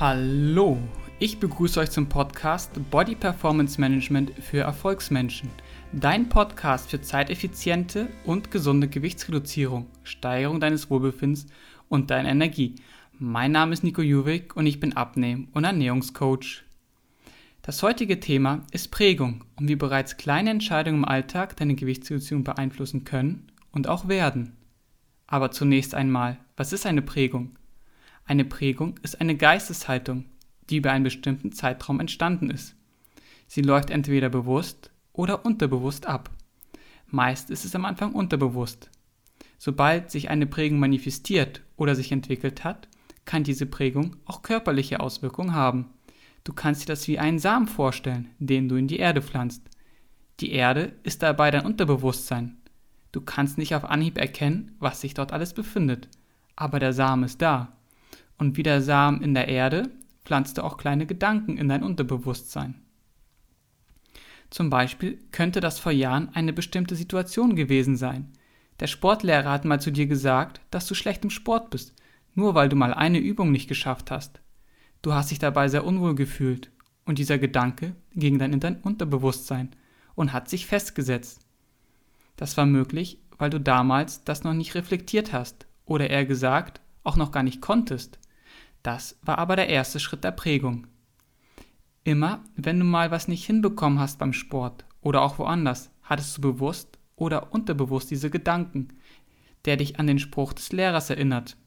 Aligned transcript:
Hallo, 0.00 0.78
ich 1.18 1.40
begrüße 1.40 1.80
euch 1.80 1.90
zum 1.90 2.08
Podcast 2.08 2.70
Body 2.88 3.16
Performance 3.16 3.80
Management 3.80 4.30
für 4.40 4.60
Erfolgsmenschen. 4.60 5.50
Dein 5.92 6.28
Podcast 6.28 6.88
für 6.88 7.00
zeiteffiziente 7.00 8.06
und 8.24 8.52
gesunde 8.52 8.86
Gewichtsreduzierung, 8.86 9.88
Steigerung 10.04 10.60
deines 10.60 10.88
Wohlbefindens 10.88 11.48
und 11.88 12.12
deiner 12.12 12.28
Energie. 12.28 12.76
Mein 13.18 13.50
Name 13.50 13.72
ist 13.72 13.82
Nico 13.82 14.00
Juwig 14.00 14.54
und 14.54 14.66
ich 14.66 14.78
bin 14.78 14.96
Abnehm- 14.96 15.48
und 15.52 15.64
Ernährungscoach. 15.64 16.62
Das 17.62 17.82
heutige 17.82 18.20
Thema 18.20 18.62
ist 18.70 18.92
Prägung 18.92 19.42
und 19.56 19.66
wie 19.66 19.74
bereits 19.74 20.16
kleine 20.16 20.50
Entscheidungen 20.50 20.98
im 20.98 21.08
Alltag 21.08 21.56
deine 21.56 21.74
Gewichtsreduzierung 21.74 22.44
beeinflussen 22.44 23.02
können 23.02 23.50
und 23.72 23.88
auch 23.88 24.06
werden. 24.06 24.52
Aber 25.26 25.50
zunächst 25.50 25.96
einmal, 25.96 26.38
was 26.56 26.72
ist 26.72 26.86
eine 26.86 27.02
Prägung? 27.02 27.57
Eine 28.28 28.44
Prägung 28.44 29.00
ist 29.02 29.22
eine 29.22 29.38
Geisteshaltung, 29.38 30.26
die 30.68 30.76
über 30.76 30.92
einen 30.92 31.02
bestimmten 31.02 31.50
Zeitraum 31.50 31.98
entstanden 31.98 32.50
ist. 32.50 32.76
Sie 33.46 33.62
läuft 33.62 33.88
entweder 33.88 34.28
bewusst 34.28 34.90
oder 35.14 35.46
unterbewusst 35.46 36.06
ab. 36.06 36.30
Meist 37.06 37.48
ist 37.48 37.64
es 37.64 37.74
am 37.74 37.86
Anfang 37.86 38.12
unterbewusst. 38.12 38.90
Sobald 39.56 40.10
sich 40.10 40.28
eine 40.28 40.44
Prägung 40.44 40.78
manifestiert 40.78 41.62
oder 41.76 41.94
sich 41.94 42.12
entwickelt 42.12 42.64
hat, 42.64 42.88
kann 43.24 43.44
diese 43.44 43.64
Prägung 43.64 44.16
auch 44.26 44.42
körperliche 44.42 45.00
Auswirkungen 45.00 45.54
haben. 45.54 45.86
Du 46.44 46.52
kannst 46.52 46.82
dir 46.82 46.92
das 46.92 47.08
wie 47.08 47.18
einen 47.18 47.38
Samen 47.38 47.66
vorstellen, 47.66 48.28
den 48.38 48.68
du 48.68 48.76
in 48.76 48.88
die 48.88 48.98
Erde 48.98 49.22
pflanzt. 49.22 49.62
Die 50.40 50.52
Erde 50.52 50.92
ist 51.02 51.22
dabei 51.22 51.50
dein 51.50 51.64
Unterbewusstsein. 51.64 52.58
Du 53.10 53.22
kannst 53.22 53.56
nicht 53.56 53.74
auf 53.74 53.86
Anhieb 53.86 54.18
erkennen, 54.18 54.76
was 54.80 55.00
sich 55.00 55.14
dort 55.14 55.32
alles 55.32 55.54
befindet, 55.54 56.10
aber 56.56 56.78
der 56.78 56.92
Samen 56.92 57.24
ist 57.24 57.40
da 57.40 57.72
und 58.38 58.56
wie 58.56 58.62
der 58.62 58.80
Samen 58.80 59.22
in 59.22 59.34
der 59.34 59.48
Erde 59.48 59.90
pflanzt 60.24 60.58
du 60.58 60.64
auch 60.64 60.76
kleine 60.76 61.06
Gedanken 61.06 61.56
in 61.58 61.68
dein 61.68 61.82
Unterbewusstsein. 61.82 62.74
Zum 64.50 64.70
Beispiel 64.70 65.18
könnte 65.30 65.60
das 65.60 65.78
vor 65.78 65.92
Jahren 65.92 66.30
eine 66.34 66.52
bestimmte 66.52 66.96
Situation 66.96 67.56
gewesen 67.56 67.96
sein. 67.96 68.32
Der 68.80 68.86
Sportlehrer 68.86 69.50
hat 69.50 69.64
mal 69.64 69.80
zu 69.80 69.90
dir 69.90 70.06
gesagt, 70.06 70.60
dass 70.70 70.86
du 70.86 70.94
schlecht 70.94 71.24
im 71.24 71.30
Sport 71.30 71.70
bist, 71.70 71.94
nur 72.34 72.54
weil 72.54 72.68
du 72.68 72.76
mal 72.76 72.94
eine 72.94 73.18
Übung 73.18 73.50
nicht 73.50 73.68
geschafft 73.68 74.10
hast. 74.10 74.40
Du 75.02 75.12
hast 75.12 75.30
dich 75.30 75.38
dabei 75.38 75.68
sehr 75.68 75.84
unwohl 75.84 76.14
gefühlt 76.14 76.70
und 77.04 77.18
dieser 77.18 77.38
Gedanke 77.38 77.94
ging 78.14 78.38
dann 78.38 78.52
in 78.52 78.60
dein 78.60 78.80
Unterbewusstsein 78.80 79.70
und 80.14 80.32
hat 80.32 80.48
sich 80.48 80.66
festgesetzt. 80.66 81.40
Das 82.36 82.56
war 82.56 82.66
möglich, 82.66 83.18
weil 83.36 83.50
du 83.50 83.60
damals 83.60 84.24
das 84.24 84.44
noch 84.44 84.54
nicht 84.54 84.74
reflektiert 84.74 85.32
hast 85.32 85.66
oder 85.84 86.10
eher 86.10 86.24
gesagt 86.24 86.80
auch 87.04 87.16
noch 87.16 87.32
gar 87.32 87.42
nicht 87.42 87.60
konntest. 87.60 88.18
Das 88.88 89.18
war 89.20 89.36
aber 89.36 89.54
der 89.54 89.68
erste 89.68 90.00
Schritt 90.00 90.24
der 90.24 90.30
Prägung. 90.30 90.86
Immer, 92.04 92.42
wenn 92.56 92.78
du 92.78 92.86
mal 92.86 93.10
was 93.10 93.28
nicht 93.28 93.44
hinbekommen 93.44 93.98
hast 93.98 94.18
beim 94.18 94.32
Sport 94.32 94.86
oder 95.02 95.20
auch 95.20 95.38
woanders, 95.38 95.90
hattest 96.02 96.38
du 96.38 96.40
bewusst 96.40 96.98
oder 97.14 97.52
unterbewusst 97.52 98.10
diese 98.10 98.30
Gedanken, 98.30 98.88
der 99.66 99.76
dich 99.76 100.00
an 100.00 100.06
den 100.06 100.18
Spruch 100.18 100.54
des 100.54 100.72
Lehrers 100.72 101.10
erinnert. 101.10 101.58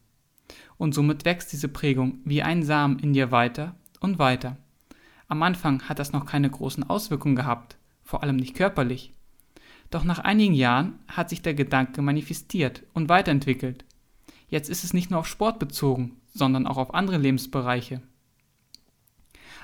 Und 0.78 0.96
somit 0.96 1.24
wächst 1.24 1.54
diese 1.54 1.68
Prägung 1.68 2.22
wie 2.26 2.42
ein 2.42 2.64
Samen 2.64 2.98
in 2.98 3.14
dir 3.14 3.30
weiter 3.30 3.76
und 4.00 4.18
weiter. 4.18 4.58
Am 5.28 5.44
Anfang 5.44 5.84
hat 5.84 6.00
das 6.00 6.14
noch 6.14 6.26
keine 6.26 6.50
großen 6.50 6.90
Auswirkungen 6.90 7.36
gehabt, 7.36 7.78
vor 8.02 8.24
allem 8.24 8.38
nicht 8.38 8.56
körperlich. 8.56 9.14
Doch 9.92 10.04
nach 10.04 10.18
einigen 10.18 10.56
Jahren 10.56 10.98
hat 11.08 11.30
sich 11.30 11.44
der 11.44 11.54
Gedanke 11.54 12.02
manifestiert 12.02 12.82
und 12.94 13.10
weiterentwickelt. 13.10 13.86
Jetzt 14.48 14.72
ist 14.72 14.84
es 14.84 14.96
nicht 14.96 15.12
nur 15.12 15.20
auf 15.20 15.28
Sport 15.28 15.60
bezogen, 15.60 16.18
sondern 16.31 16.68
auch 16.68 16.78
auf 16.78 16.94
andere 16.94 17.18
Lebensbereiche. 17.18 18.02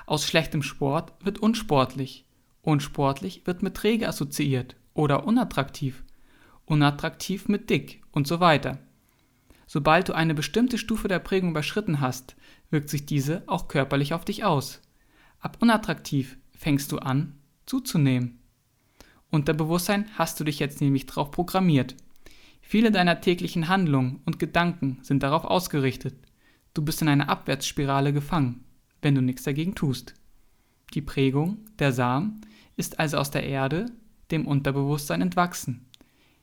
Aus 0.06 0.26
schlechtem 0.26 0.62
Sport 0.62 1.12
wird 1.22 1.38
unsportlich. 1.38 2.24
Unsportlich 2.62 3.46
wird 3.46 3.62
mit 3.62 3.74
träge 3.74 4.08
assoziiert 4.08 4.76
oder 4.94 5.24
unattraktiv. 5.26 6.02
Unattraktiv 6.64 7.48
mit 7.48 7.70
dick 7.70 8.02
und 8.12 8.26
so 8.26 8.40
weiter. 8.40 8.78
Sobald 9.66 10.08
du 10.08 10.14
eine 10.14 10.34
bestimmte 10.34 10.78
Stufe 10.78 11.08
der 11.08 11.18
Prägung 11.18 11.50
überschritten 11.50 12.00
hast, 12.00 12.36
wirkt 12.70 12.88
sich 12.88 13.04
diese 13.04 13.42
auch 13.46 13.68
körperlich 13.68 14.14
auf 14.14 14.24
dich 14.24 14.44
aus. 14.44 14.80
Ab 15.40 15.58
unattraktiv 15.60 16.38
fängst 16.56 16.90
du 16.90 16.98
an, 16.98 17.38
zuzunehmen. 17.66 18.38
Unter 19.30 19.52
Bewusstsein 19.52 20.06
hast 20.14 20.40
du 20.40 20.44
dich 20.44 20.58
jetzt 20.58 20.80
nämlich 20.80 21.04
darauf 21.04 21.30
programmiert. 21.30 21.96
Viele 22.62 22.90
deiner 22.90 23.20
täglichen 23.20 23.68
Handlungen 23.68 24.20
und 24.24 24.38
Gedanken 24.38 24.98
sind 25.02 25.22
darauf 25.22 25.44
ausgerichtet. 25.44 26.16
Du 26.78 26.84
bist 26.84 27.02
in 27.02 27.08
einer 27.08 27.28
Abwärtsspirale 27.28 28.12
gefangen, 28.12 28.64
wenn 29.02 29.16
du 29.16 29.20
nichts 29.20 29.42
dagegen 29.42 29.74
tust. 29.74 30.14
Die 30.94 31.02
Prägung, 31.02 31.58
der 31.80 31.90
Samen, 31.90 32.40
ist 32.76 33.00
also 33.00 33.16
aus 33.16 33.32
der 33.32 33.42
Erde, 33.42 33.86
dem 34.30 34.46
Unterbewusstsein 34.46 35.20
entwachsen. 35.20 35.88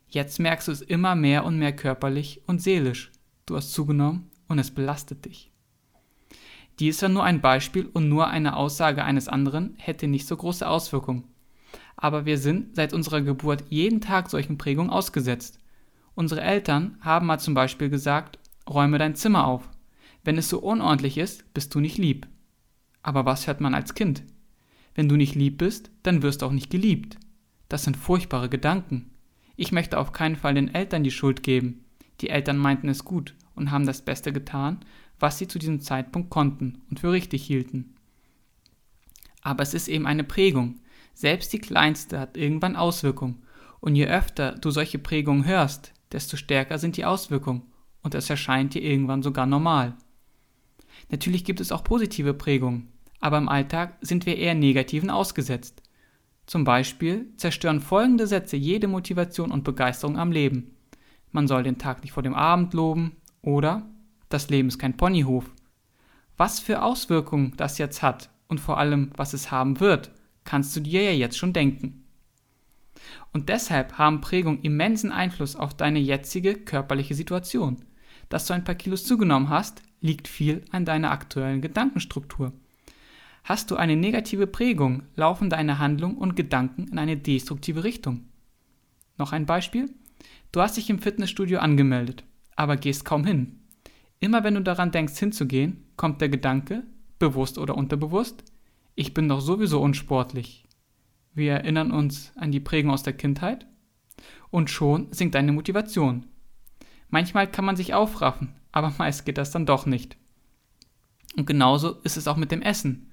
Jetzt 0.09 0.41
merkst 0.41 0.67
du 0.67 0.73
es 0.73 0.81
immer 0.81 1.15
mehr 1.15 1.45
und 1.45 1.57
mehr 1.57 1.73
körperlich 1.73 2.41
und 2.47 2.61
seelisch. 2.61 3.13
Du 3.45 3.55
hast 3.55 3.71
zugenommen 3.71 4.29
und 4.49 4.59
es 4.59 4.71
belastet 4.71 5.23
dich. 5.23 5.53
Dies 6.79 6.99
ja 6.99 7.07
nur 7.07 7.23
ein 7.23 7.39
Beispiel 7.39 7.89
und 7.93 8.09
nur 8.09 8.27
eine 8.27 8.57
Aussage 8.57 9.05
eines 9.05 9.29
anderen 9.29 9.75
hätte 9.77 10.05
nicht 10.05 10.27
so 10.27 10.35
große 10.35 10.67
Auswirkungen. 10.67 11.23
Aber 11.95 12.25
wir 12.25 12.37
sind 12.37 12.75
seit 12.75 12.91
unserer 12.91 13.21
Geburt 13.21 13.63
jeden 13.69 14.01
Tag 14.01 14.29
solchen 14.29 14.57
Prägungen 14.57 14.91
ausgesetzt. 14.91 15.59
Unsere 16.13 16.41
Eltern 16.41 16.97
haben 16.99 17.25
mal 17.25 17.39
zum 17.39 17.53
Beispiel 17.53 17.89
gesagt, 17.89 18.37
räume 18.69 18.97
dein 18.97 19.15
Zimmer 19.15 19.47
auf. 19.47 19.69
Wenn 20.25 20.39
es 20.39 20.49
so 20.49 20.59
unordentlich 20.59 21.19
ist, 21.19 21.53
bist 21.53 21.73
du 21.75 21.79
nicht 21.79 21.99
lieb. 21.99 22.27
Aber 23.03 23.25
was 23.25 23.45
hört 23.45 23.61
man 23.61 23.75
als 23.75 23.93
Kind? 23.93 24.23
Wenn 24.95 25.07
du 25.07 25.15
nicht 25.15 25.35
lieb 25.35 25.59
bist, 25.59 25.91
dann 26.01 26.23
wirst 26.23 26.41
du 26.41 26.47
auch 26.47 26.51
nicht 26.51 26.71
geliebt. 26.71 27.17
Das 27.69 27.83
sind 27.83 27.95
furchtbare 27.95 28.49
Gedanken. 28.49 29.11
Ich 29.55 29.71
möchte 29.71 29.99
auf 29.99 30.13
keinen 30.13 30.35
Fall 30.35 30.55
den 30.55 30.73
Eltern 30.73 31.03
die 31.03 31.11
Schuld 31.11 31.43
geben. 31.43 31.85
Die 32.21 32.29
Eltern 32.29 32.57
meinten 32.57 32.89
es 32.89 33.05
gut 33.05 33.35
und 33.53 33.69
haben 33.69 33.85
das 33.85 34.03
Beste 34.03 34.33
getan, 34.33 34.79
was 35.19 35.37
sie 35.37 35.47
zu 35.47 35.59
diesem 35.59 35.79
Zeitpunkt 35.79 36.31
konnten 36.31 36.81
und 36.89 36.99
für 36.99 37.11
richtig 37.11 37.45
hielten. 37.45 37.93
Aber 39.41 39.61
es 39.61 39.75
ist 39.75 39.87
eben 39.87 40.07
eine 40.07 40.23
Prägung. 40.23 40.79
Selbst 41.13 41.53
die 41.53 41.59
kleinste 41.59 42.19
hat 42.19 42.35
irgendwann 42.35 42.75
Auswirkungen. 42.75 43.43
Und 43.79 43.95
je 43.95 44.07
öfter 44.07 44.53
du 44.53 44.71
solche 44.71 44.97
Prägungen 44.97 45.45
hörst, 45.45 45.93
desto 46.11 46.35
stärker 46.35 46.79
sind 46.79 46.97
die 46.97 47.05
Auswirkungen 47.05 47.61
und 48.01 48.15
es 48.15 48.29
erscheint 48.29 48.73
dir 48.73 48.81
irgendwann 48.81 49.21
sogar 49.21 49.45
normal. 49.45 49.95
Natürlich 51.09 51.45
gibt 51.45 51.59
es 51.59 51.71
auch 51.71 51.83
positive 51.83 52.33
Prägungen, 52.33 52.89
aber 53.19 53.37
im 53.37 53.49
Alltag 53.49 53.97
sind 54.01 54.25
wir 54.25 54.37
eher 54.37 54.55
negativen 54.55 55.09
ausgesetzt. 55.09 55.81
Zum 56.45 56.63
Beispiel 56.63 57.27
zerstören 57.37 57.81
folgende 57.81 58.27
Sätze 58.27 58.55
jede 58.55 58.87
Motivation 58.87 59.51
und 59.51 59.63
Begeisterung 59.63 60.17
am 60.17 60.31
Leben. 60.31 60.75
Man 61.31 61.47
soll 61.47 61.63
den 61.63 61.77
Tag 61.77 62.01
nicht 62.01 62.11
vor 62.11 62.23
dem 62.23 62.35
Abend 62.35 62.73
loben 62.73 63.17
oder 63.41 63.83
das 64.29 64.49
Leben 64.49 64.67
ist 64.67 64.79
kein 64.79 64.97
Ponyhof. 64.97 65.49
Was 66.37 66.59
für 66.59 66.81
Auswirkungen 66.81 67.53
das 67.57 67.77
jetzt 67.77 68.01
hat 68.01 68.29
und 68.47 68.59
vor 68.59 68.77
allem, 68.77 69.11
was 69.15 69.33
es 69.33 69.51
haben 69.51 69.79
wird, 69.79 70.11
kannst 70.43 70.75
du 70.75 70.81
dir 70.81 71.03
ja 71.03 71.11
jetzt 71.11 71.37
schon 71.37 71.53
denken. 71.53 72.05
Und 73.33 73.49
deshalb 73.49 73.97
haben 73.97 74.21
Prägungen 74.21 74.61
immensen 74.61 75.11
Einfluss 75.11 75.55
auf 75.55 75.73
deine 75.73 75.99
jetzige 75.99 76.55
körperliche 76.55 77.15
Situation. 77.15 77.77
Dass 78.29 78.45
du 78.47 78.53
ein 78.53 78.63
paar 78.63 78.75
Kilos 78.75 79.03
zugenommen 79.05 79.49
hast, 79.49 79.81
liegt 80.05 80.27
viel 80.27 80.63
an 80.71 80.85
deiner 80.85 81.11
aktuellen 81.11 81.61
Gedankenstruktur. 81.61 82.53
Hast 83.43 83.69
du 83.71 83.75
eine 83.75 83.95
negative 83.95 84.47
Prägung, 84.47 85.03
laufen 85.15 85.49
deine 85.49 85.79
Handlungen 85.79 86.17
und 86.17 86.35
Gedanken 86.35 86.87
in 86.87 86.97
eine 86.97 87.17
destruktive 87.17 87.83
Richtung. 87.83 88.25
Noch 89.17 89.33
ein 89.33 89.45
Beispiel? 89.45 89.93
Du 90.51 90.61
hast 90.61 90.77
dich 90.77 90.89
im 90.89 90.99
Fitnessstudio 90.99 91.59
angemeldet, 91.59 92.23
aber 92.55 92.77
gehst 92.77 93.05
kaum 93.05 93.25
hin. 93.25 93.59
Immer 94.19 94.43
wenn 94.43 94.55
du 94.55 94.61
daran 94.61 94.91
denkst 94.91 95.17
hinzugehen, 95.17 95.83
kommt 95.97 96.21
der 96.21 96.29
Gedanke, 96.29 96.83
bewusst 97.19 97.57
oder 97.57 97.75
unterbewusst, 97.75 98.43
ich 98.95 99.13
bin 99.13 99.27
doch 99.27 99.41
sowieso 99.41 99.81
unsportlich. 99.81 100.65
Wir 101.33 101.53
erinnern 101.53 101.91
uns 101.91 102.31
an 102.35 102.51
die 102.51 102.61
Prägung 102.61 102.91
aus 102.91 103.03
der 103.03 103.13
Kindheit 103.13 103.65
und 104.49 104.69
schon 104.69 105.11
sinkt 105.11 105.35
deine 105.35 105.51
Motivation. 105.51 106.25
Manchmal 107.15 107.49
kann 107.49 107.63
man 107.63 107.77
sich 107.77 107.93
aufraffen, 107.93 108.53
aber 108.73 108.93
meist 108.97 109.25
geht 109.25 109.37
das 109.37 109.49
dann 109.49 109.65
doch 109.65 109.85
nicht. 109.85 110.17
Und 111.37 111.47
genauso 111.47 111.91
ist 112.01 112.17
es 112.17 112.27
auch 112.27 112.35
mit 112.35 112.51
dem 112.51 112.61
Essen. 112.61 113.09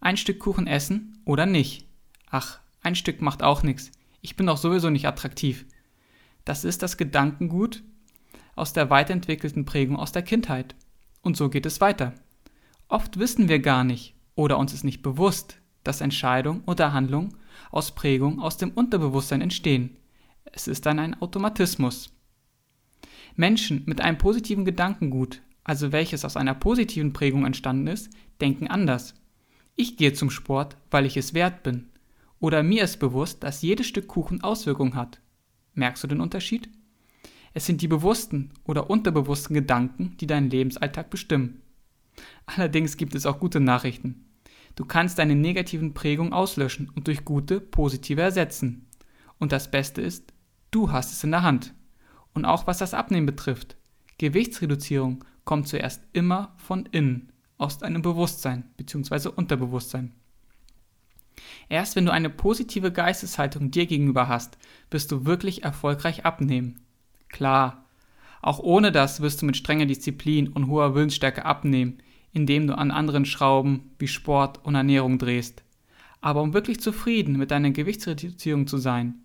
Ein 0.00 0.16
Stück 0.16 0.38
Kuchen 0.38 0.66
essen 0.66 1.18
oder 1.26 1.44
nicht. 1.44 1.86
Ach, 2.30 2.60
ein 2.80 2.94
Stück 2.94 3.20
macht 3.20 3.42
auch 3.42 3.62
nichts. 3.62 3.92
Ich 4.22 4.36
bin 4.36 4.46
doch 4.46 4.56
sowieso 4.56 4.88
nicht 4.88 5.06
attraktiv. 5.06 5.66
Das 6.46 6.64
ist 6.64 6.82
das 6.82 6.96
Gedankengut 6.96 7.82
aus 8.56 8.72
der 8.72 8.88
weiterentwickelten 8.88 9.66
Prägung 9.66 9.98
aus 9.98 10.12
der 10.12 10.22
Kindheit. 10.22 10.74
Und 11.20 11.36
so 11.36 11.50
geht 11.50 11.66
es 11.66 11.82
weiter. 11.82 12.14
Oft 12.88 13.18
wissen 13.18 13.50
wir 13.50 13.58
gar 13.58 13.84
nicht 13.84 14.14
oder 14.34 14.56
uns 14.56 14.72
ist 14.72 14.82
nicht 14.82 15.02
bewusst, 15.02 15.58
dass 15.84 16.00
Entscheidung 16.00 16.62
oder 16.64 16.94
Handlung 16.94 17.36
aus 17.70 17.94
Prägung 17.94 18.40
aus 18.40 18.56
dem 18.56 18.70
Unterbewusstsein 18.70 19.42
entstehen. 19.42 19.98
Es 20.44 20.68
ist 20.68 20.86
dann 20.86 20.98
ein 20.98 21.20
Automatismus. 21.20 22.14
Menschen 23.36 23.82
mit 23.86 24.00
einem 24.00 24.18
positiven 24.18 24.64
Gedankengut 24.64 25.42
also 25.64 25.92
welches 25.92 26.24
aus 26.24 26.36
einer 26.36 26.54
positiven 26.54 27.12
Prägung 27.12 27.46
entstanden 27.46 27.86
ist, 27.86 28.10
denken 28.40 28.66
anders. 28.66 29.14
Ich 29.76 29.96
gehe 29.96 30.12
zum 30.12 30.30
Sport, 30.30 30.76
weil 30.90 31.06
ich 31.06 31.16
es 31.16 31.34
wert 31.34 31.62
bin. 31.62 31.88
Oder 32.40 32.62
mir 32.62 32.82
ist 32.82 32.98
bewusst, 32.98 33.42
dass 33.42 33.62
jedes 33.62 33.86
Stück 33.86 34.08
Kuchen 34.08 34.42
Auswirkungen 34.42 34.96
hat. 34.96 35.20
Merkst 35.74 36.02
du 36.02 36.08
den 36.08 36.20
Unterschied? 36.20 36.68
Es 37.54 37.66
sind 37.66 37.80
die 37.80 37.88
bewussten 37.88 38.50
oder 38.64 38.90
unterbewussten 38.90 39.54
Gedanken, 39.54 40.16
die 40.18 40.26
deinen 40.26 40.50
Lebensalltag 40.50 41.10
bestimmen. 41.10 41.62
Allerdings 42.46 42.96
gibt 42.96 43.14
es 43.14 43.24
auch 43.24 43.38
gute 43.38 43.60
Nachrichten. 43.60 44.26
Du 44.74 44.84
kannst 44.84 45.18
deine 45.18 45.36
negativen 45.36 45.94
Prägungen 45.94 46.32
auslöschen 46.32 46.90
und 46.94 47.06
durch 47.06 47.24
gute, 47.24 47.60
positive 47.60 48.22
ersetzen. 48.22 48.86
Und 49.38 49.52
das 49.52 49.70
Beste 49.70 50.02
ist, 50.02 50.32
du 50.70 50.90
hast 50.90 51.12
es 51.12 51.24
in 51.24 51.30
der 51.30 51.42
Hand. 51.42 51.74
Und 52.34 52.44
auch 52.44 52.66
was 52.66 52.78
das 52.78 52.94
Abnehmen 52.94 53.26
betrifft. 53.26 53.76
Gewichtsreduzierung 54.18 55.24
kommt 55.44 55.68
zuerst 55.68 56.02
immer 56.12 56.54
von 56.56 56.86
innen, 56.92 57.32
aus 57.58 57.78
deinem 57.78 58.02
Bewusstsein 58.02 58.64
bzw. 58.76 59.28
Unterbewusstsein. 59.28 60.12
Erst 61.68 61.96
wenn 61.96 62.06
du 62.06 62.12
eine 62.12 62.30
positive 62.30 62.92
Geisteshaltung 62.92 63.70
dir 63.70 63.86
gegenüber 63.86 64.28
hast, 64.28 64.58
wirst 64.90 65.10
du 65.12 65.24
wirklich 65.24 65.64
erfolgreich 65.64 66.24
abnehmen. 66.24 66.80
Klar, 67.28 67.84
auch 68.42 68.58
ohne 68.58 68.92
das 68.92 69.20
wirst 69.20 69.40
du 69.40 69.46
mit 69.46 69.56
strenger 69.56 69.86
Disziplin 69.86 70.48
und 70.48 70.66
hoher 70.66 70.94
Willensstärke 70.94 71.44
abnehmen, 71.44 71.98
indem 72.32 72.66
du 72.66 72.76
an 72.76 72.90
anderen 72.90 73.24
Schrauben 73.24 73.92
wie 73.98 74.08
Sport 74.08 74.64
und 74.64 74.74
Ernährung 74.74 75.18
drehst. 75.18 75.62
Aber 76.20 76.42
um 76.42 76.52
wirklich 76.52 76.80
zufrieden 76.80 77.38
mit 77.38 77.50
deiner 77.50 77.70
Gewichtsreduzierung 77.70 78.66
zu 78.66 78.78
sein 78.78 79.21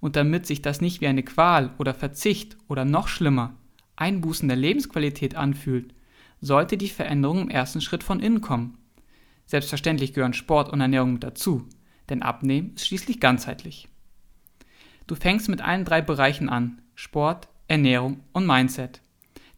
und 0.00 0.16
damit 0.16 0.46
sich 0.46 0.62
das 0.62 0.80
nicht 0.80 1.00
wie 1.00 1.06
eine 1.06 1.22
Qual 1.22 1.74
oder 1.78 1.94
Verzicht 1.94 2.56
oder 2.68 2.84
noch 2.84 3.08
schlimmer 3.08 3.54
Einbußen 3.98 4.46
der 4.48 4.56
Lebensqualität 4.56 5.34
anfühlt, 5.34 5.92
sollte 6.40 6.76
die 6.76 6.88
Veränderung 6.88 7.42
im 7.42 7.50
ersten 7.50 7.80
Schritt 7.80 8.04
von 8.04 8.20
innen 8.20 8.40
kommen. 8.40 8.78
Selbstverständlich 9.46 10.12
gehören 10.12 10.34
Sport 10.34 10.72
und 10.72 10.80
Ernährung 10.80 11.14
mit 11.14 11.24
dazu, 11.24 11.68
denn 12.08 12.22
Abnehmen 12.22 12.74
ist 12.74 12.86
schließlich 12.86 13.18
ganzheitlich. 13.18 13.88
Du 15.06 15.14
fängst 15.14 15.48
mit 15.48 15.62
allen 15.62 15.84
drei 15.84 16.00
Bereichen 16.00 16.48
an, 16.48 16.80
Sport, 16.94 17.48
Ernährung 17.66 18.20
und 18.32 18.46
Mindset. 18.46 19.00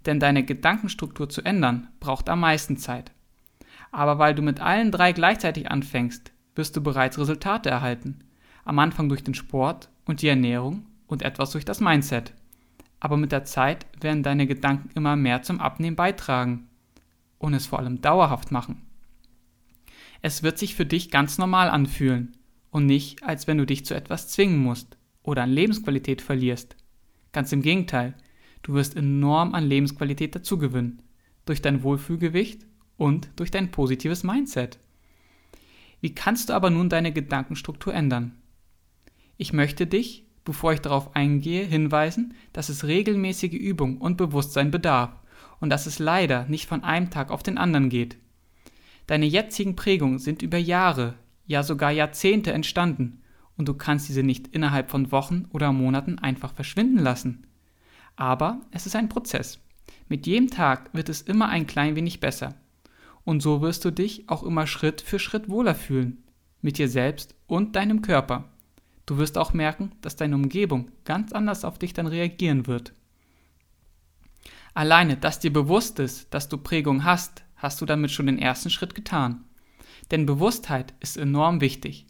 Denn 0.06 0.20
deine 0.20 0.44
Gedankenstruktur 0.44 1.28
zu 1.28 1.42
ändern, 1.42 1.88
braucht 2.00 2.28
am 2.30 2.40
meisten 2.40 2.78
Zeit. 2.78 3.12
Aber 3.92 4.18
weil 4.18 4.34
du 4.34 4.42
mit 4.42 4.60
allen 4.60 4.90
drei 4.90 5.12
gleichzeitig 5.12 5.70
anfängst, 5.70 6.32
wirst 6.54 6.76
du 6.76 6.82
bereits 6.82 7.18
Resultate 7.18 7.68
erhalten. 7.68 8.20
Am 8.64 8.78
Anfang 8.78 9.08
durch 9.08 9.24
den 9.24 9.34
Sport 9.34 9.90
und 10.10 10.22
die 10.22 10.28
Ernährung 10.28 10.86
und 11.06 11.22
etwas 11.22 11.52
durch 11.52 11.64
das 11.64 11.80
Mindset. 11.80 12.34
Aber 12.98 13.16
mit 13.16 13.32
der 13.32 13.44
Zeit 13.44 13.86
werden 14.00 14.22
deine 14.22 14.46
Gedanken 14.46 14.90
immer 14.94 15.16
mehr 15.16 15.42
zum 15.42 15.60
Abnehmen 15.60 15.96
beitragen 15.96 16.68
und 17.38 17.54
es 17.54 17.66
vor 17.66 17.78
allem 17.78 18.02
dauerhaft 18.02 18.50
machen. 18.50 18.82
Es 20.20 20.42
wird 20.42 20.58
sich 20.58 20.74
für 20.74 20.84
dich 20.84 21.10
ganz 21.10 21.38
normal 21.38 21.70
anfühlen 21.70 22.36
und 22.70 22.86
nicht, 22.86 23.22
als 23.22 23.46
wenn 23.46 23.56
du 23.56 23.64
dich 23.64 23.86
zu 23.86 23.94
etwas 23.94 24.28
zwingen 24.28 24.58
musst 24.58 24.98
oder 25.22 25.44
an 25.44 25.50
Lebensqualität 25.50 26.20
verlierst. 26.20 26.76
Ganz 27.32 27.52
im 27.52 27.62
Gegenteil, 27.62 28.14
du 28.62 28.74
wirst 28.74 28.96
enorm 28.96 29.54
an 29.54 29.64
Lebensqualität 29.64 30.34
dazugewinnen, 30.34 31.02
durch 31.46 31.62
dein 31.62 31.82
Wohlfühlgewicht 31.82 32.66
und 32.96 33.30
durch 33.36 33.50
dein 33.50 33.70
positives 33.70 34.24
Mindset. 34.24 34.78
Wie 36.00 36.14
kannst 36.14 36.48
du 36.48 36.52
aber 36.52 36.68
nun 36.70 36.88
deine 36.88 37.12
Gedankenstruktur 37.12 37.94
ändern? 37.94 38.39
Ich 39.40 39.54
möchte 39.54 39.86
dich, 39.86 40.26
bevor 40.44 40.74
ich 40.74 40.82
darauf 40.82 41.16
eingehe, 41.16 41.64
hinweisen, 41.64 42.34
dass 42.52 42.68
es 42.68 42.84
regelmäßige 42.84 43.54
Übung 43.54 43.96
und 43.96 44.18
Bewusstsein 44.18 44.70
bedarf 44.70 45.18
und 45.60 45.70
dass 45.70 45.86
es 45.86 45.98
leider 45.98 46.44
nicht 46.44 46.68
von 46.68 46.84
einem 46.84 47.08
Tag 47.08 47.30
auf 47.30 47.42
den 47.42 47.56
anderen 47.56 47.88
geht. 47.88 48.18
Deine 49.06 49.24
jetzigen 49.24 49.76
Prägungen 49.76 50.18
sind 50.18 50.42
über 50.42 50.58
Jahre, 50.58 51.14
ja 51.46 51.62
sogar 51.62 51.90
Jahrzehnte 51.90 52.52
entstanden 52.52 53.22
und 53.56 53.66
du 53.66 53.72
kannst 53.72 54.10
diese 54.10 54.22
nicht 54.22 54.48
innerhalb 54.48 54.90
von 54.90 55.10
Wochen 55.10 55.46
oder 55.54 55.72
Monaten 55.72 56.18
einfach 56.18 56.52
verschwinden 56.52 56.98
lassen. 56.98 57.46
Aber 58.16 58.60
es 58.72 58.84
ist 58.84 58.94
ein 58.94 59.08
Prozess. 59.08 59.58
Mit 60.10 60.26
jedem 60.26 60.50
Tag 60.50 60.90
wird 60.92 61.08
es 61.08 61.22
immer 61.22 61.48
ein 61.48 61.66
klein 61.66 61.96
wenig 61.96 62.20
besser. 62.20 62.56
Und 63.24 63.40
so 63.40 63.62
wirst 63.62 63.86
du 63.86 63.90
dich 63.90 64.28
auch 64.28 64.42
immer 64.42 64.66
Schritt 64.66 65.00
für 65.00 65.18
Schritt 65.18 65.48
wohler 65.48 65.74
fühlen. 65.74 66.24
Mit 66.60 66.76
dir 66.76 66.90
selbst 66.90 67.34
und 67.46 67.74
deinem 67.74 68.02
Körper. 68.02 68.50
Du 69.10 69.18
wirst 69.18 69.38
auch 69.38 69.52
merken, 69.52 69.90
dass 70.02 70.14
deine 70.14 70.36
Umgebung 70.36 70.92
ganz 71.04 71.32
anders 71.32 71.64
auf 71.64 71.80
dich 71.80 71.92
dann 71.92 72.06
reagieren 72.06 72.68
wird. 72.68 72.92
Alleine, 74.72 75.16
dass 75.16 75.40
dir 75.40 75.52
bewusst 75.52 75.98
ist, 75.98 76.32
dass 76.32 76.48
du 76.48 76.56
Prägung 76.56 77.02
hast, 77.02 77.42
hast 77.56 77.80
du 77.80 77.86
damit 77.86 78.12
schon 78.12 78.26
den 78.26 78.38
ersten 78.38 78.70
Schritt 78.70 78.94
getan. 78.94 79.42
Denn 80.12 80.26
Bewusstheit 80.26 80.94
ist 81.00 81.16
enorm 81.16 81.60
wichtig. 81.60 82.06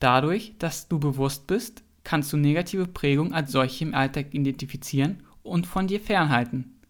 Dadurch, 0.00 0.54
dass 0.58 0.88
du 0.88 0.98
bewusst 0.98 1.46
bist, 1.46 1.84
kannst 2.02 2.32
du 2.32 2.36
negative 2.36 2.88
Prägung 2.88 3.32
als 3.32 3.52
solche 3.52 3.84
im 3.84 3.94
Alltag 3.94 4.34
identifizieren 4.34 5.22
und 5.44 5.68
von 5.68 5.86
dir 5.86 6.00
fernhalten. 6.00 6.80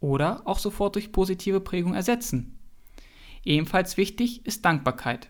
Oder 0.00 0.48
auch 0.48 0.58
sofort 0.58 0.94
durch 0.94 1.12
positive 1.12 1.60
Prägung 1.60 1.92
ersetzen. 1.92 2.58
Ebenfalls 3.44 3.98
wichtig 3.98 4.46
ist 4.46 4.64
Dankbarkeit. 4.64 5.28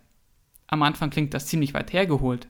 Am 0.68 0.84
Anfang 0.84 1.10
klingt 1.10 1.34
das 1.34 1.46
ziemlich 1.46 1.74
weit 1.74 1.92
hergeholt, 1.92 2.48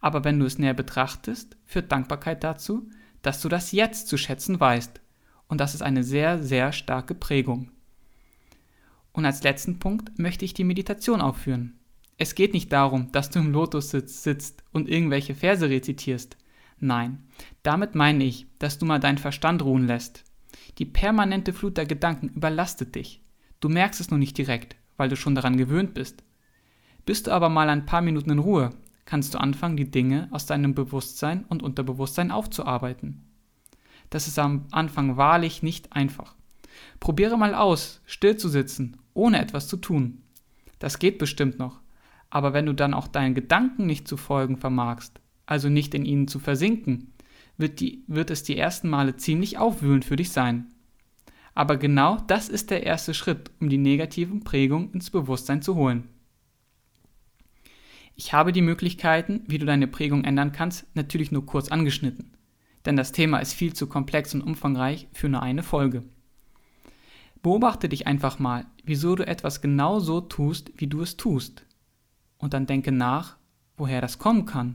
aber 0.00 0.24
wenn 0.24 0.38
du 0.38 0.46
es 0.46 0.58
näher 0.58 0.74
betrachtest, 0.74 1.56
führt 1.64 1.90
Dankbarkeit 1.90 2.44
dazu, 2.44 2.88
dass 3.22 3.40
du 3.40 3.48
das 3.48 3.72
Jetzt 3.72 4.08
zu 4.08 4.16
schätzen 4.16 4.60
weißt. 4.60 5.00
Und 5.48 5.60
das 5.60 5.74
ist 5.74 5.82
eine 5.82 6.04
sehr, 6.04 6.42
sehr 6.42 6.72
starke 6.72 7.14
Prägung. 7.14 7.70
Und 9.12 9.24
als 9.24 9.42
letzten 9.42 9.78
Punkt 9.78 10.18
möchte 10.18 10.44
ich 10.44 10.54
die 10.54 10.64
Meditation 10.64 11.20
aufführen. 11.20 11.78
Es 12.18 12.34
geht 12.34 12.52
nicht 12.52 12.72
darum, 12.72 13.10
dass 13.12 13.30
du 13.30 13.38
im 13.38 13.52
Lotussitz 13.52 14.22
sitzt 14.22 14.62
und 14.72 14.88
irgendwelche 14.88 15.34
Verse 15.34 15.68
rezitierst. 15.68 16.36
Nein, 16.80 17.24
damit 17.62 17.94
meine 17.94 18.24
ich, 18.24 18.46
dass 18.58 18.78
du 18.78 18.86
mal 18.86 19.00
deinen 19.00 19.18
Verstand 19.18 19.62
ruhen 19.62 19.86
lässt. 19.86 20.24
Die 20.78 20.84
permanente 20.84 21.52
Flut 21.52 21.76
der 21.76 21.86
Gedanken 21.86 22.28
überlastet 22.28 22.94
dich. 22.94 23.22
Du 23.60 23.68
merkst 23.68 24.00
es 24.00 24.10
nur 24.10 24.18
nicht 24.18 24.38
direkt, 24.38 24.76
weil 24.96 25.08
du 25.08 25.16
schon 25.16 25.34
daran 25.34 25.56
gewöhnt 25.56 25.94
bist. 25.94 26.22
Bist 27.06 27.26
du 27.26 27.32
aber 27.32 27.48
mal 27.48 27.68
ein 27.68 27.86
paar 27.86 28.02
Minuten 28.02 28.30
in 28.30 28.38
Ruhe, 28.38 28.70
kannst 29.08 29.32
du 29.32 29.40
anfangen, 29.40 29.78
die 29.78 29.90
Dinge 29.90 30.28
aus 30.32 30.44
deinem 30.44 30.74
Bewusstsein 30.74 31.46
und 31.48 31.62
Unterbewusstsein 31.62 32.30
aufzuarbeiten. 32.30 33.22
Das 34.10 34.28
ist 34.28 34.38
am 34.38 34.66
Anfang 34.70 35.16
wahrlich 35.16 35.62
nicht 35.62 35.94
einfach. 35.94 36.34
Probiere 37.00 37.38
mal 37.38 37.54
aus, 37.54 38.02
still 38.04 38.36
zu 38.36 38.50
sitzen 38.50 38.98
ohne 39.14 39.40
etwas 39.40 39.66
zu 39.66 39.78
tun. 39.78 40.22
Das 40.78 40.98
geht 40.98 41.18
bestimmt 41.18 41.58
noch, 41.58 41.80
aber 42.28 42.52
wenn 42.52 42.66
du 42.66 42.74
dann 42.74 42.92
auch 42.92 43.08
deinen 43.08 43.34
Gedanken 43.34 43.86
nicht 43.86 44.06
zu 44.06 44.18
folgen 44.18 44.58
vermagst, 44.58 45.20
also 45.46 45.70
nicht 45.70 45.94
in 45.94 46.04
ihnen 46.04 46.28
zu 46.28 46.38
versinken, 46.38 47.14
wird, 47.56 47.80
die, 47.80 48.04
wird 48.08 48.30
es 48.30 48.42
die 48.42 48.58
ersten 48.58 48.90
Male 48.90 49.16
ziemlich 49.16 49.56
aufwühlend 49.56 50.04
für 50.04 50.16
dich 50.16 50.30
sein. 50.30 50.66
Aber 51.54 51.78
genau 51.78 52.18
das 52.28 52.50
ist 52.50 52.70
der 52.70 52.84
erste 52.84 53.14
Schritt, 53.14 53.50
um 53.58 53.70
die 53.70 53.78
negativen 53.78 54.44
Prägungen 54.44 54.92
ins 54.92 55.10
Bewusstsein 55.10 55.62
zu 55.62 55.74
holen. 55.74 56.04
Ich 58.20 58.32
habe 58.32 58.50
die 58.50 58.62
Möglichkeiten, 58.62 59.42
wie 59.46 59.58
du 59.58 59.64
deine 59.64 59.86
Prägung 59.86 60.24
ändern 60.24 60.50
kannst, 60.50 60.88
natürlich 60.96 61.30
nur 61.30 61.46
kurz 61.46 61.68
angeschnitten, 61.68 62.32
denn 62.84 62.96
das 62.96 63.12
Thema 63.12 63.38
ist 63.38 63.52
viel 63.52 63.74
zu 63.74 63.86
komplex 63.86 64.34
und 64.34 64.42
umfangreich 64.42 65.06
für 65.12 65.28
nur 65.28 65.40
eine 65.40 65.62
Folge. 65.62 66.02
Beobachte 67.42 67.88
dich 67.88 68.08
einfach 68.08 68.40
mal, 68.40 68.66
wieso 68.82 69.14
du 69.14 69.24
etwas 69.24 69.60
genau 69.60 70.00
so 70.00 70.20
tust, 70.20 70.72
wie 70.78 70.88
du 70.88 71.00
es 71.00 71.16
tust. 71.16 71.64
Und 72.38 72.54
dann 72.54 72.66
denke 72.66 72.90
nach, 72.90 73.36
woher 73.76 74.00
das 74.00 74.18
kommen 74.18 74.46
kann. 74.46 74.74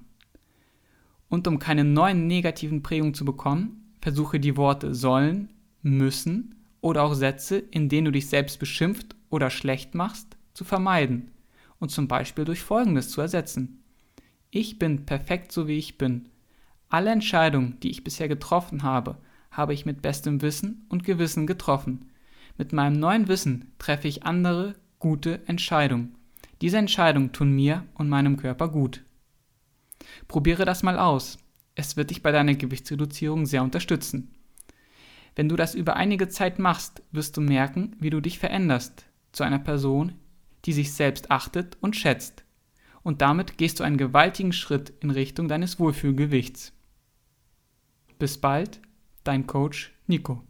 Und 1.27 1.45
um 1.45 1.59
keine 1.59 1.83
neuen 1.83 2.27
negativen 2.27 2.81
Prägungen 2.81 3.13
zu 3.13 3.25
bekommen, 3.25 3.93
versuche 3.99 4.39
die 4.39 4.55
Worte 4.55 4.95
sollen, 4.95 5.49
müssen 5.81 6.55
oder 6.79 7.03
auch 7.03 7.13
Sätze, 7.13 7.57
in 7.57 7.89
denen 7.89 8.05
du 8.05 8.11
dich 8.13 8.29
selbst 8.29 8.57
beschimpft 8.57 9.17
oder 9.29 9.49
schlecht 9.49 9.95
machst, 9.95 10.37
zu 10.53 10.63
vermeiden 10.63 11.33
und 11.83 11.89
zum 11.89 12.07
Beispiel 12.07 12.45
durch 12.45 12.61
Folgendes 12.61 13.09
zu 13.09 13.19
ersetzen. 13.19 13.83
Ich 14.51 14.79
bin 14.79 15.05
perfekt 15.05 15.51
so 15.51 15.67
wie 15.67 15.77
ich 15.77 15.97
bin. 15.97 16.29
Alle 16.87 17.11
Entscheidungen, 17.11 17.77
die 17.81 17.89
ich 17.89 18.05
bisher 18.05 18.29
getroffen 18.29 18.83
habe, 18.83 19.17
habe 19.51 19.73
ich 19.73 19.85
mit 19.85 20.01
bestem 20.01 20.41
Wissen 20.41 20.85
und 20.87 21.03
Gewissen 21.03 21.45
getroffen. 21.45 22.09
Mit 22.57 22.71
meinem 22.71 22.97
neuen 22.97 23.27
Wissen 23.27 23.73
treffe 23.79 24.07
ich 24.07 24.23
andere 24.23 24.75
gute 24.97 25.45
Entscheidungen. 25.45 26.15
Diese 26.61 26.77
Entscheidungen 26.77 27.33
tun 27.33 27.51
mir 27.51 27.83
und 27.95 28.07
meinem 28.07 28.37
Körper 28.37 28.69
gut. 28.69 29.03
Probiere 30.29 30.63
das 30.63 30.83
mal 30.83 30.97
aus. 30.97 31.37
Es 31.75 31.97
wird 31.97 32.11
dich 32.11 32.23
bei 32.23 32.31
deiner 32.31 32.53
Gewichtsreduzierung 32.53 33.45
sehr 33.45 33.61
unterstützen. 33.61 34.33
Wenn 35.35 35.49
du 35.49 35.57
das 35.57 35.75
über 35.75 35.97
einige 35.97 36.29
Zeit 36.29 36.59
machst, 36.59 37.01
wirst 37.11 37.35
du 37.35 37.41
merken, 37.41 37.97
wie 37.99 38.09
du 38.09 38.21
dich 38.21 38.39
veränderst 38.39 39.05
zu 39.33 39.43
einer 39.43 39.59
Person, 39.59 40.13
die 40.65 40.73
sich 40.73 40.93
selbst 40.93 41.31
achtet 41.31 41.77
und 41.81 41.95
schätzt. 41.95 42.43
Und 43.01 43.21
damit 43.21 43.57
gehst 43.57 43.79
du 43.79 43.83
einen 43.83 43.97
gewaltigen 43.97 44.53
Schritt 44.53 44.93
in 45.01 45.09
Richtung 45.09 45.47
deines 45.47 45.79
Wohlfühlgewichts. 45.79 46.73
Bis 48.17 48.39
bald, 48.39 48.81
dein 49.23 49.45
Coach 49.47 49.93
Nico. 50.07 50.43